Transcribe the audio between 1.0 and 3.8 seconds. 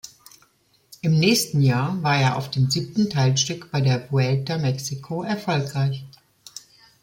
Im nächsten Jahr war er auf dem siebten Teilstück